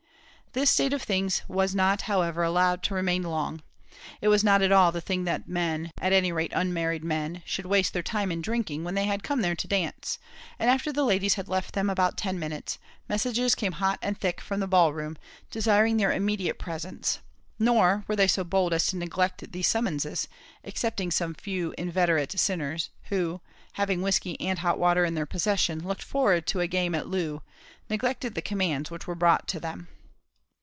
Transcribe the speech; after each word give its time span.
This 0.53 0.69
state 0.69 0.91
of 0.91 1.01
things 1.01 1.43
was 1.47 1.73
not, 1.73 2.01
however, 2.01 2.43
allowed 2.43 2.83
to 2.83 2.93
remain 2.93 3.23
long. 3.23 3.63
It 4.19 4.27
was 4.27 4.43
not 4.43 4.61
at 4.61 4.69
all 4.73 4.91
the 4.91 4.99
thing 4.99 5.23
that 5.23 5.47
men 5.47 5.91
at 6.01 6.11
any 6.11 6.33
rate 6.33 6.51
unmarried 6.53 7.05
men 7.05 7.41
should 7.45 7.65
waste 7.65 7.93
their 7.93 8.03
time 8.03 8.33
in 8.33 8.41
drinking 8.41 8.83
when 8.83 8.93
they 8.93 9.05
had 9.05 9.23
come 9.23 9.43
there 9.43 9.55
to 9.55 9.65
dance; 9.65 10.19
and 10.59 10.69
after 10.69 10.91
the 10.91 11.05
ladies 11.05 11.35
had 11.35 11.47
left 11.47 11.73
them 11.73 11.89
about 11.89 12.17
ten 12.17 12.37
minutes, 12.37 12.79
messages 13.07 13.55
came 13.55 13.71
hot 13.71 13.97
and 14.01 14.19
thick 14.19 14.41
from 14.41 14.59
the 14.59 14.67
ball 14.67 14.91
room, 14.91 15.17
desiring 15.49 15.95
their 15.95 16.11
immediate 16.11 16.59
presence; 16.59 17.19
nor 17.57 18.03
were 18.09 18.15
they 18.17 18.27
so 18.27 18.43
bold 18.43 18.73
as 18.73 18.87
to 18.87 18.97
neglect 18.97 19.53
these 19.53 19.69
summonses, 19.69 20.27
excepting 20.65 21.11
some 21.11 21.33
few 21.33 21.73
inveterate 21.77 22.37
sinners, 22.37 22.89
who, 23.03 23.39
having 23.75 24.01
whiskey 24.01 24.37
and 24.41 24.59
hot 24.59 24.77
water 24.77 25.05
in 25.05 25.13
their 25.13 25.25
possession, 25.25 25.77
and 25.79 25.87
looking 25.87 26.03
forward 26.03 26.45
to 26.45 26.59
a 26.59 26.67
game 26.67 26.93
at 26.93 27.07
loo, 27.07 27.41
neglected 27.89 28.35
the 28.35 28.41
commands 28.41 28.91
which 28.91 29.07
were 29.07 29.15
brought 29.15 29.47
to 29.47 29.57
them. 29.57 29.87